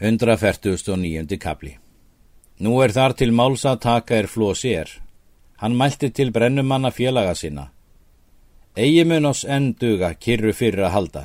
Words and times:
149. 0.00 1.38
kapli 1.38 1.76
Nú 2.58 2.78
er 2.82 2.92
þar 2.94 3.12
til 3.18 3.32
máls 3.32 3.64
að 3.68 3.82
taka 3.84 4.16
er 4.16 4.26
flósi 4.26 4.72
er. 4.74 4.88
Hann 5.60 5.76
mælti 5.76 6.08
til 6.10 6.32
brennumanna 6.32 6.90
félaga 6.90 7.34
sinna. 7.34 7.70
Egi 8.76 9.04
mun 9.04 9.26
oss 9.28 9.44
enn 9.44 9.74
duga 9.78 10.14
kyrru 10.14 10.52
fyrir 10.52 10.86
að 10.86 10.94
halda. 10.96 11.24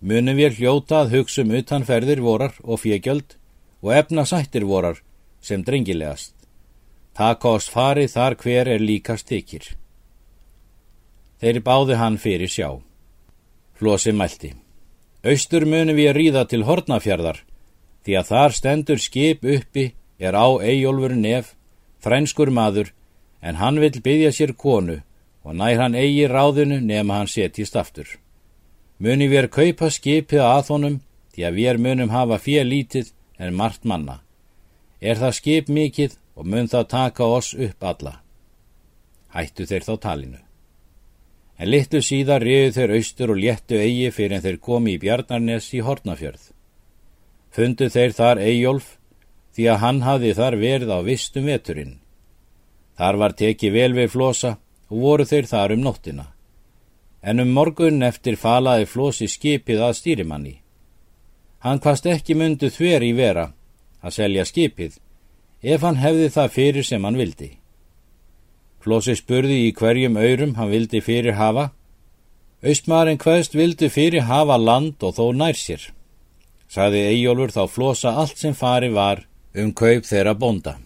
Munum 0.00 0.36
við 0.36 0.58
hljóta 0.58 1.00
að 1.02 1.14
hugsa 1.16 1.42
um 1.42 1.54
utanferðir 1.56 2.20
vorar 2.20 2.54
og 2.62 2.82
fjögjöld 2.82 3.36
og 3.82 3.94
efna 3.96 4.26
sættir 4.28 4.66
vorar 4.68 5.00
sem 5.40 5.64
drengilegast. 5.64 6.34
Taka 7.14 7.48
oss 7.48 7.70
farið 7.70 8.12
þar 8.12 8.36
hver 8.42 8.68
er 8.68 8.82
líkast 8.82 9.32
ykir. 9.32 9.64
Þeir 11.40 11.62
báði 11.62 11.96
hann 11.96 12.18
fyrir 12.18 12.50
sjá. 12.50 12.68
Flósi 13.78 14.12
mælti. 14.12 14.52
Austur 15.24 15.64
munum 15.64 15.96
við 15.96 16.12
ríða 16.18 16.44
til 16.50 16.66
Hortnafjörðar 16.66 17.40
því 18.04 18.18
að 18.18 18.28
þar 18.32 18.56
stendur 18.58 19.00
skip 19.02 19.44
uppi 19.44 19.92
er 20.18 20.34
á 20.38 20.46
Eyjólfur 20.62 21.14
nef, 21.16 21.54
frænskur 22.02 22.50
maður, 22.50 22.92
en 23.42 23.58
hann 23.58 23.80
vil 23.82 23.94
byggja 24.02 24.32
sér 24.34 24.52
konu 24.54 25.00
og 25.42 25.56
nær 25.58 25.80
hann 25.82 25.98
eigi 25.98 26.26
ráðinu 26.30 26.78
nema 26.80 27.18
hann 27.18 27.30
setjist 27.30 27.76
aftur. 27.76 28.06
Muni 29.02 29.26
við 29.26 29.44
er 29.44 29.48
kaupa 29.50 29.90
skipið 29.90 30.44
að 30.46 30.68
honum 30.70 31.00
því 31.34 31.46
að 31.48 31.58
við 31.58 31.80
munum 31.82 32.14
hafa 32.14 32.38
fér 32.38 32.68
lítið 32.68 33.10
en 33.38 33.56
margt 33.58 33.84
manna. 33.84 34.20
Er 35.00 35.18
það 35.18 35.38
skip 35.38 35.68
mikið 35.68 36.16
og 36.38 36.46
mun 36.46 36.70
það 36.70 36.88
taka 36.94 37.26
oss 37.26 37.54
upp 37.54 37.82
alla. 37.82 38.20
Hættu 39.34 39.66
þeir 39.66 39.86
þá 39.88 39.94
talinu. 40.06 40.40
En 41.58 41.70
litlu 41.70 42.00
síðar 42.02 42.42
riðu 42.42 42.72
þeir 42.76 42.94
austur 42.96 43.32
og 43.34 43.40
léttu 43.42 43.78
eigi 43.78 44.10
fyrir 44.14 44.38
en 44.38 44.44
þeir 44.44 44.58
komi 44.62 44.94
í 44.94 45.00
Bjarnarnes 45.02 45.68
í 45.74 45.82
Hortnafjörð. 45.82 46.50
Fundu 47.52 47.90
þeir 47.92 48.14
þar 48.16 48.38
Eyjólf 48.40 48.94
því 49.52 49.66
að 49.68 49.82
hann 49.82 49.98
hafði 50.06 50.30
þar 50.38 50.54
verið 50.56 50.92
á 50.96 50.98
vistum 51.04 51.48
veturinn. 51.50 51.98
Þar 52.96 53.18
var 53.20 53.34
tekið 53.36 53.74
vel 53.76 53.92
við 53.98 54.08
flosa 54.14 54.52
og 54.88 55.02
voru 55.04 55.26
þeir 55.28 55.48
þar 55.50 55.74
um 55.76 55.84
nóttina. 55.84 56.26
En 57.20 57.44
um 57.44 57.52
morgun 57.52 58.02
eftir 58.02 58.40
falaði 58.40 58.88
flosi 58.88 59.28
skipið 59.28 59.84
að 59.84 59.98
stýrimanni. 60.00 60.54
Hann 61.60 61.78
kvast 61.78 62.08
ekki 62.08 62.34
myndu 62.34 62.72
þver 62.72 63.04
í 63.04 63.12
vera 63.20 63.52
að 64.00 64.16
selja 64.16 64.48
skipið 64.48 64.98
ef 65.62 65.84
hann 65.84 66.00
hefði 66.00 66.32
það 66.32 66.52
fyrir 66.56 66.88
sem 66.88 67.04
hann 67.04 67.20
vildi. 67.20 67.52
Flosi 68.82 69.14
spurði 69.14 69.66
í 69.68 69.72
hverjum 69.76 70.16
öyrum 70.16 70.56
hann 70.56 70.72
vildi 70.72 71.04
fyrir 71.04 71.36
hafa. 71.36 71.70
Austmaðurinn 72.64 73.20
hverst 73.20 73.54
vildi 73.54 73.92
fyrir 73.92 74.24
hafa 74.26 74.56
land 74.56 75.04
og 75.04 75.20
þó 75.20 75.28
nær 75.36 75.58
sér 75.58 75.92
sagði 76.72 77.02
Eyjólfur 77.10 77.52
þá 77.52 77.62
flosa 77.68 78.14
allt 78.16 78.38
sem 78.40 78.54
fari 78.56 78.88
var 78.92 79.26
um 79.54 79.72
kaup 79.76 80.08
þeirra 80.08 80.32
bonda. 80.38 80.78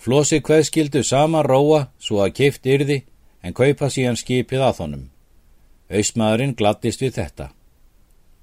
Flosi 0.00 0.40
hvað 0.40 0.62
skildu 0.64 1.02
sama 1.04 1.42
róa 1.44 1.88
svo 2.00 2.22
að 2.24 2.36
keift 2.38 2.66
yrði 2.66 3.02
en 3.44 3.56
kaupa 3.56 3.90
síðan 3.92 4.16
skipið 4.16 4.62
að 4.64 4.78
honum. 4.84 5.02
Auðsmaðurinn 5.92 6.54
glattist 6.56 7.02
við 7.04 7.18
þetta. 7.18 7.50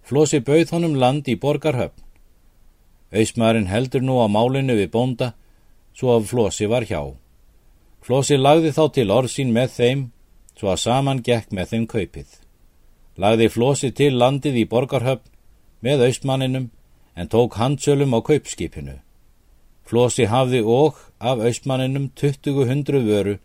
Flosi 0.05 0.39
bauð 0.39 0.73
honum 0.75 0.97
land 1.01 1.27
í 1.27 1.37
borgarhöfn. 1.39 2.03
Auðsmaðurinn 3.09 3.71
heldur 3.71 4.03
nú 4.05 4.19
á 4.21 4.27
málinu 4.29 4.75
við 4.77 4.91
bonda 4.93 5.31
svo 5.97 6.13
að 6.17 6.27
Flosi 6.29 6.67
var 6.69 6.85
hjá. 6.85 7.01
Flosi 8.05 8.37
lagði 8.37 8.75
þá 8.75 8.83
til 8.93 9.07
orðsín 9.11 9.55
með 9.55 9.73
þeim 9.79 10.03
svo 10.59 10.69
að 10.73 10.83
saman 10.83 11.23
gekk 11.25 11.49
með 11.55 11.73
þeim 11.73 11.87
kaupið. 11.89 12.29
Lagði 13.17 13.49
Flosi 13.49 13.89
til 13.97 14.13
landið 14.13 14.61
í 14.61 14.67
borgarhöfn 14.69 15.25
með 15.81 16.05
austmanninum 16.07 16.69
en 17.15 17.27
tók 17.27 17.57
handsölum 17.57 18.13
á 18.13 18.19
kaupskipinu. 18.21 18.99
Flósi 19.87 20.27
hafði 20.27 20.61
og 20.61 20.97
af 21.19 21.39
austmanninum 21.39 22.09
20 22.15 23.05
vöru 23.07 23.37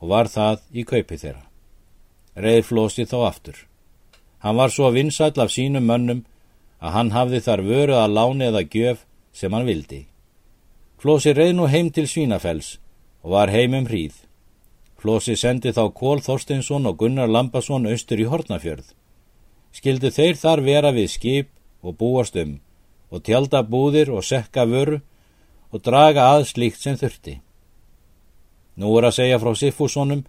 og 0.00 0.08
var 0.08 0.28
það 0.28 0.60
í 0.72 0.84
kaupi 0.84 1.16
þeirra. 1.16 1.42
Reið 2.36 2.64
Flósi 2.68 3.06
þá 3.08 3.16
aftur. 3.30 3.56
Hann 4.38 4.56
var 4.56 4.70
svo 4.70 4.90
vinsall 4.92 5.40
af 5.40 5.50
sínum 5.50 5.88
mönnum 5.88 6.24
að 6.78 6.92
hann 6.92 7.10
hafði 7.10 7.40
þar 7.40 7.62
vöru 7.64 7.96
að 7.96 8.12
láni 8.12 8.44
eða 8.50 8.62
gjöf 8.68 9.06
sem 9.32 9.52
hann 9.52 9.66
vildi. 9.66 10.06
Flósi 11.00 11.32
reið 11.32 11.56
nú 11.56 11.66
heim 11.66 11.90
til 11.90 12.06
Svínafells 12.08 12.76
og 13.24 13.32
var 13.32 13.50
heim 13.50 13.74
um 13.74 13.88
hríð. 13.88 14.14
Flósi 15.00 15.36
sendi 15.36 15.72
þá 15.72 15.92
Kól 15.94 16.20
Þorsteinsson 16.20 16.86
og 16.86 16.98
Gunnar 17.00 17.28
Lampason 17.28 17.88
austur 17.88 18.20
í 18.20 18.28
Hortnafjörð. 18.28 18.92
Skildu 19.72 20.10
þeir 20.10 20.36
þar 20.40 20.62
vera 20.64 20.92
við 20.92 21.10
skip 21.12 21.50
og 21.86 21.96
búast 22.00 22.36
um 22.42 22.56
og 23.10 23.22
tjálta 23.22 23.62
búðir 23.62 24.10
og 24.10 24.24
sekka 24.26 24.66
vöru 24.66 24.98
og 25.70 25.82
draga 25.82 26.30
að 26.34 26.48
slíkt 26.50 26.82
sem 26.82 26.96
þurfti. 26.98 27.36
Nú 28.76 28.90
er 28.98 29.08
að 29.08 29.18
segja 29.20 29.38
frá 29.38 29.52
Siffússonum 29.54 30.24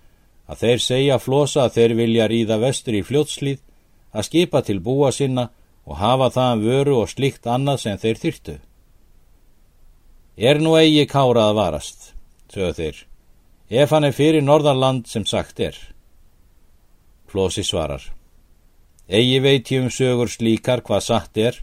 að 0.47 0.61
þeir 0.61 0.83
segja 0.83 1.17
flosa 1.19 1.65
að 1.65 1.73
þeir 1.77 1.95
vilja 2.01 2.27
ríða 2.31 2.59
vestur 2.61 2.95
í 2.99 3.03
fljótslíð 3.03 3.59
að 4.13 4.27
skipa 4.29 4.61
til 4.61 4.79
búa 4.79 5.11
sinna 5.11 5.49
og 5.87 5.99
hafa 5.99 6.29
það 6.37 6.63
vöru 6.67 6.95
og 7.01 7.11
slíkt 7.11 7.47
annað 7.47 7.83
sem 7.83 7.99
þeir 7.99 8.21
þyrtu. 8.23 8.57
Er 10.37 10.61
nú 10.61 10.75
eigi 10.77 11.07
kára 11.09 11.47
að 11.49 11.57
varast, 11.57 12.11
sögðu 12.53 12.73
þeir, 12.77 12.97
ef 13.81 13.95
hann 13.95 14.05
er 14.05 14.13
fyrir 14.13 14.45
norðarland 14.45 15.07
sem 15.09 15.25
sagt 15.25 15.59
er. 15.59 15.79
Flosi 17.27 17.65
svarar. 17.65 18.16
Egi 19.07 19.39
veit 19.39 19.69
ég 19.71 19.85
um 19.85 19.91
sögur 19.91 20.27
slíkar 20.27 20.81
hvað 20.83 21.03
satt 21.05 21.37
er, 21.39 21.55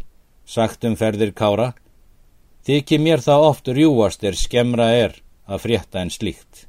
sagt 0.48 0.84
um 0.88 0.94
ferðir 0.96 1.34
kára, 1.36 1.74
þykir 2.64 3.02
mér 3.04 3.20
það 3.20 3.48
oft 3.50 3.68
rjúast 3.68 4.24
er 4.24 4.38
skemra 4.40 4.86
er 4.96 5.18
að 5.44 5.60
frétta 5.66 6.00
en 6.00 6.12
slíkt. 6.12 6.64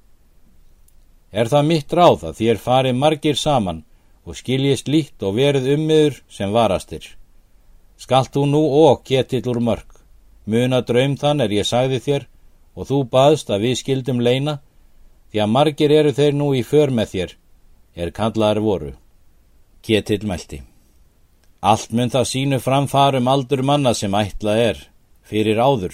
Er 1.31 1.47
það 1.47 1.69
mitt 1.69 1.95
ráð 1.95 2.25
að 2.27 2.41
þér 2.41 2.59
farið 2.65 2.99
margir 2.99 3.39
saman 3.39 3.83
og 4.27 4.35
skiljist 4.35 4.91
lít 4.91 5.23
og 5.23 5.37
verið 5.39 5.71
ummiður 5.77 6.19
sem 6.27 6.51
varastir. 6.51 7.07
Skalt 7.95 8.33
þú 8.35 8.43
nú 8.51 8.63
og 8.81 9.05
getill 9.07 9.47
úr 9.47 9.61
mörg, 9.63 9.87
muna 10.43 10.81
draum 10.83 11.15
þann 11.15 11.45
er 11.45 11.55
ég 11.55 11.67
sagði 11.71 12.01
þér 12.03 12.27
og 12.75 12.91
þú 12.91 13.01
baðst 13.15 13.47
að 13.47 13.69
við 13.69 13.79
skildum 13.79 14.19
leina, 14.19 14.59
því 15.31 15.39
að 15.39 15.53
margir 15.55 15.95
eru 15.95 16.11
þeir 16.11 16.35
nú 16.35 16.51
í 16.51 16.67
för 16.67 16.91
með 16.91 17.11
þér, 17.15 17.35
er 17.95 18.11
kallaðar 18.11 18.59
voru. 18.59 18.93
Ketill 19.85 20.25
mælti. 20.25 20.63
Allt 21.62 21.91
mun 21.94 22.09
það 22.09 22.25
sínu 22.31 22.57
framfarum 22.62 23.28
aldur 23.29 23.62
manna 23.62 23.94
sem 23.94 24.13
ætla 24.18 24.56
er, 24.57 24.79
fyrir 25.22 25.62
áður, 25.62 25.94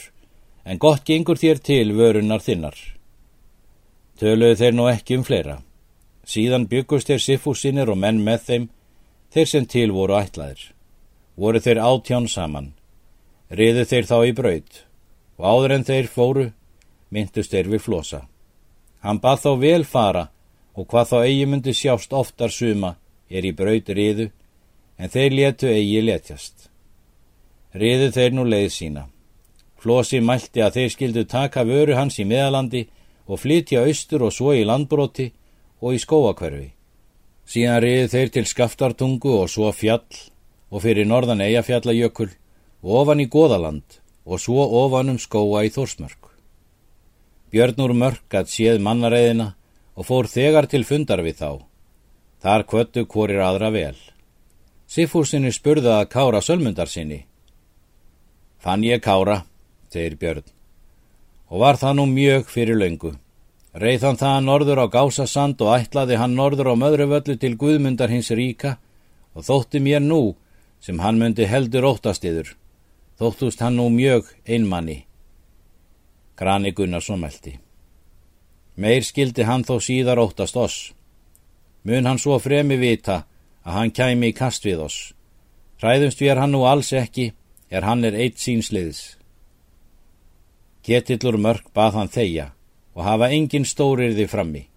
en 0.64 0.80
gott 0.80 1.04
gengur 1.08 1.40
þér 1.40 1.60
til 1.60 1.92
vörunar 1.98 2.44
þinnar. 2.44 2.78
Töluðu 4.20 4.56
þeir 4.62 4.78
nú 4.78 4.86
ekki 4.88 5.18
um 5.20 5.26
fleira. 5.28 5.58
Síðan 6.24 6.70
byggust 6.72 7.10
þeir 7.12 7.24
siffúsinir 7.26 7.92
og 7.92 8.00
menn 8.00 8.22
með 8.24 8.46
þeim, 8.48 8.70
þeir 9.34 9.52
sem 9.52 9.68
til 9.68 9.92
voru 9.92 10.16
ætlaðir. 10.20 10.72
Voru 11.36 11.60
þeir 11.60 11.84
átján 11.84 12.30
saman. 12.32 12.72
Riðu 13.52 13.84
þeir 13.92 14.08
þá 14.08 14.18
í 14.24 14.34
braud, 14.40 14.72
og 15.36 15.46
áður 15.52 15.76
en 15.76 15.88
þeir 15.90 16.08
fóru, 16.08 16.48
myndust 17.12 17.52
þeir 17.52 17.74
við 17.74 17.84
flosa. 17.90 18.22
Hann 19.04 19.20
bað 19.20 19.44
þá 19.44 19.52
vel 19.60 19.84
fara, 19.84 20.30
og 20.78 20.88
hvað 20.88 21.12
þá 21.12 21.18
eigi 21.26 21.46
myndi 21.50 21.76
sjást 21.76 22.14
oftar 22.16 22.54
suma, 22.54 22.96
er 23.32 23.48
í 23.48 23.54
braut 23.56 23.90
riðu, 23.90 24.28
en 25.00 25.10
þeir 25.10 25.36
letu 25.38 25.72
eigi 25.72 26.02
letjast. 26.04 26.68
Riðu 27.74 28.12
þeir 28.12 28.36
nú 28.36 28.44
leið 28.46 28.70
sína. 28.76 29.06
Flosi 29.82 30.20
mælti 30.22 30.62
að 30.62 30.76
þeir 30.78 30.92
skildu 30.94 31.24
taka 31.26 31.64
vöru 31.66 31.96
hans 31.98 32.20
í 32.20 32.26
meðalandi 32.28 32.84
og 33.26 33.40
flytja 33.42 33.86
austur 33.88 34.28
og 34.28 34.36
svo 34.36 34.54
í 34.54 34.66
landbroti 34.68 35.32
og 35.82 35.96
í 35.96 36.02
skóakverfi. 36.04 36.68
Síðan 37.48 37.82
riðu 37.82 38.12
þeir 38.12 38.34
til 38.36 38.46
skaftartungu 38.46 39.34
og 39.40 39.50
svo 39.50 39.72
fjall 39.74 40.06
og 40.70 40.84
fyrir 40.84 41.08
norðan 41.08 41.42
eigafjallajökul 41.48 42.30
og 42.84 42.92
ofan 43.02 43.24
í 43.24 43.30
goðaland 43.32 43.98
og 44.26 44.40
svo 44.40 44.68
ofan 44.84 45.16
um 45.16 45.20
skóa 45.20 45.64
í 45.66 45.74
þórsmörk. 45.74 46.30
Björnur 47.52 47.96
mörk 47.98 48.38
að 48.38 48.54
séð 48.54 48.80
mannareiðina 48.86 49.52
og 49.98 50.08
fór 50.08 50.30
þegar 50.32 50.70
til 50.72 50.86
fundar 50.88 51.24
við 51.26 51.42
þá. 51.42 51.52
Þar 52.42 52.64
kvöttu 52.66 53.04
hvorir 53.06 53.44
aðra 53.46 53.70
vel. 53.70 53.98
Siffúsinni 54.90 55.52
spurða 55.54 56.00
að 56.00 56.08
kára 56.10 56.40
sölmundar 56.42 56.90
sinni. 56.90 57.20
Fann 58.58 58.82
ég 58.84 59.02
kára, 59.06 59.44
segir 59.94 60.16
Björn, 60.18 60.48
og 61.54 61.62
var 61.62 61.78
það 61.78 62.00
nú 62.00 62.06
mjög 62.10 62.50
fyrir 62.50 62.80
löngu. 62.82 63.12
Reið 63.78 64.06
hann 64.08 64.18
það 64.18 64.40
norður 64.46 64.82
á 64.84 64.86
Gásasand 64.96 65.62
og 65.62 65.76
ætlaði 65.78 66.18
hann 66.18 66.34
norður 66.36 66.74
á 66.74 66.76
möðruvöllu 66.82 67.38
til 67.40 67.54
Guðmundar 67.62 68.10
hins 68.10 68.32
ríka 68.34 68.80
og 69.38 69.46
þótti 69.46 69.80
mér 69.80 70.02
nú 70.02 70.34
sem 70.82 71.00
hann 71.00 71.22
myndi 71.22 71.46
heldur 71.46 71.86
óttastiður. 71.94 72.56
Þóttust 73.22 73.62
hann 73.62 73.78
nú 73.78 73.86
mjög 73.94 74.34
einmanni. 74.50 75.06
Grani 76.36 76.74
Gunnarsson 76.74 77.22
meldi. 77.22 77.60
Meir 78.76 79.06
skildi 79.06 79.46
hann 79.46 79.64
þó 79.64 79.78
síðar 79.78 80.20
óttast 80.20 80.58
oss 80.58 80.80
mun 81.84 82.06
hann 82.06 82.20
svo 82.22 82.38
fremi 82.40 82.78
vita 82.78 83.24
að 83.66 83.78
hann 83.78 83.92
kæmi 83.92 84.32
í 84.32 84.38
kast 84.38 84.66
við 84.66 84.86
oss. 84.86 85.00
Hræðumst 85.82 86.22
við 86.22 86.34
er 86.34 86.42
hann 86.42 86.54
nú 86.54 86.64
alls 86.70 86.92
ekki, 86.94 87.32
er 87.70 87.86
hann 87.88 88.06
er 88.06 88.18
eitt 88.18 88.38
sínsliðs. 88.42 89.18
Ketillur 90.86 91.38
mörg 91.38 91.70
bað 91.74 91.98
hann 91.98 92.12
þeia 92.12 92.52
og 92.96 93.06
hafa 93.06 93.32
engin 93.34 93.66
stórirði 93.66 94.28
frammi. 94.30 94.68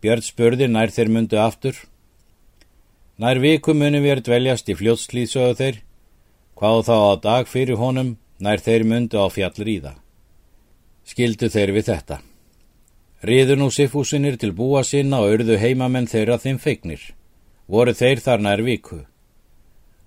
Björn 0.00 0.24
spurði 0.24 0.68
nær 0.68 0.92
þeir 0.92 1.12
mundu 1.12 1.40
aftur. 1.40 1.76
Nær 3.20 3.40
viku 3.40 3.74
muni 3.76 4.00
við 4.00 4.16
er 4.16 4.22
dveljast 4.24 4.70
í 4.72 4.76
fljótslýðsögðu 4.78 5.58
þeir, 5.58 5.82
hvað 6.56 6.86
þá 6.88 6.96
á 6.96 7.12
dag 7.20 7.48
fyrir 7.48 7.80
honum 7.80 8.16
nær 8.40 8.64
þeir 8.64 8.86
mundu 8.88 9.20
á 9.20 9.28
fjall 9.28 9.56
ríða. 9.60 9.94
Skildu 11.04 11.50
þeir 11.52 11.74
við 11.76 11.90
þetta. 11.92 12.20
Riðu 13.20 13.58
nú 13.60 13.68
Sifúsinir 13.68 14.38
til 14.40 14.54
búa 14.56 14.80
sinna 14.80 15.18
og 15.20 15.34
örðu 15.34 15.58
heimamenn 15.60 16.08
þeirra 16.08 16.38
þeim 16.40 16.58
feignir. 16.58 17.00
Voru 17.68 17.92
þeir 17.92 18.20
þar 18.24 18.40
nær 18.40 18.62
viku. 18.64 19.02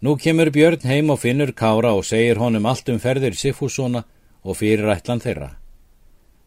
Nú 0.02 0.16
kemur 0.18 0.50
Björn 0.50 0.82
heim 0.90 1.12
og 1.14 1.20
finnur 1.22 1.52
Kára 1.54 1.94
og 1.94 2.08
segir 2.10 2.42
honum 2.42 2.66
allt 2.66 2.90
um 2.90 2.98
ferðir 3.00 3.38
Sifúsona 3.38 4.02
og 4.44 4.58
fyrirætlan 4.58 5.22
þeirra. 5.22 5.52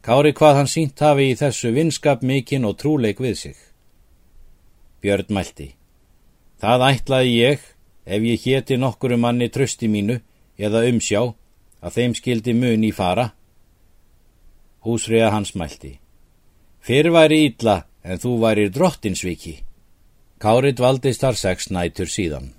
Kári 0.03 0.33
hvað 0.35 0.57
hann 0.59 0.71
sínt 0.71 1.01
hafi 1.01 1.31
í 1.31 1.37
þessu 1.39 1.71
vinskap 1.73 2.25
mikinn 2.27 2.67
og 2.67 2.77
trúleik 2.83 3.23
við 3.23 3.37
sig. 3.39 3.57
Björn 5.01 5.31
mælti. 5.31 5.69
Það 6.59 6.85
ætlaði 6.89 7.37
ég, 7.37 7.61
ef 8.07 8.27
ég 8.27 8.43
héti 8.43 8.77
nokkuru 8.77 9.17
manni 9.17 9.49
trösti 9.55 9.87
mínu 9.87 10.19
eða 10.59 10.83
umsjá, 10.91 11.23
að 11.79 11.95
þeim 11.95 12.19
skildi 12.19 12.57
mun 12.59 12.85
í 12.85 12.91
fara. 12.91 13.29
Húsriða 14.83 15.31
hans 15.31 15.55
mælti. 15.55 16.01
Fyrr 16.87 17.11
væri 17.11 17.41
ítla 17.49 17.81
en 18.07 18.21
þú 18.23 18.37
væri 18.45 18.69
drottinsviki. 18.71 19.57
Kári 20.39 20.71
dvaldist 20.79 21.25
þar 21.25 21.39
sex 21.41 21.67
nætur 21.75 22.07
síðan. 22.07 22.53